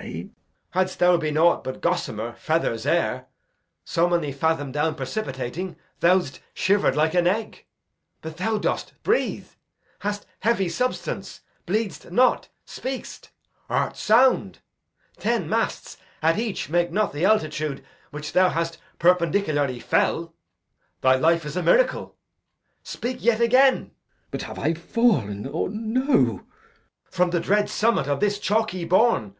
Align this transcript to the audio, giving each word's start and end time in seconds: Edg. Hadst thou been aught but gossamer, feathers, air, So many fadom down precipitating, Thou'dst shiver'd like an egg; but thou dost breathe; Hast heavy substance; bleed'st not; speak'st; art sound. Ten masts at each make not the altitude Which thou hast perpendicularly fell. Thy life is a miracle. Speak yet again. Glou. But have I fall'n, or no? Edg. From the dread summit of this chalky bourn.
Edg. 0.00 0.30
Hadst 0.74 1.00
thou 1.00 1.16
been 1.16 1.36
aught 1.36 1.64
but 1.64 1.80
gossamer, 1.80 2.32
feathers, 2.34 2.86
air, 2.86 3.26
So 3.84 4.08
many 4.08 4.30
fadom 4.32 4.70
down 4.70 4.94
precipitating, 4.94 5.74
Thou'dst 6.00 6.38
shiver'd 6.54 6.94
like 6.94 7.14
an 7.14 7.26
egg; 7.26 7.66
but 8.22 8.36
thou 8.36 8.58
dost 8.58 8.92
breathe; 9.02 9.48
Hast 9.98 10.24
heavy 10.38 10.68
substance; 10.68 11.40
bleed'st 11.66 12.12
not; 12.12 12.48
speak'st; 12.64 13.30
art 13.68 13.96
sound. 13.96 14.60
Ten 15.18 15.48
masts 15.48 15.96
at 16.22 16.38
each 16.38 16.70
make 16.70 16.92
not 16.92 17.12
the 17.12 17.24
altitude 17.24 17.84
Which 18.12 18.32
thou 18.34 18.50
hast 18.50 18.78
perpendicularly 19.00 19.80
fell. 19.80 20.32
Thy 21.00 21.16
life 21.16 21.44
is 21.44 21.56
a 21.56 21.62
miracle. 21.64 22.14
Speak 22.84 23.16
yet 23.18 23.40
again. 23.40 23.86
Glou. 23.86 23.90
But 24.30 24.42
have 24.42 24.60
I 24.60 24.74
fall'n, 24.74 25.44
or 25.44 25.68
no? 25.68 26.02
Edg. 26.04 26.44
From 27.10 27.30
the 27.30 27.40
dread 27.40 27.68
summit 27.68 28.06
of 28.06 28.20
this 28.20 28.38
chalky 28.38 28.84
bourn. 28.84 29.34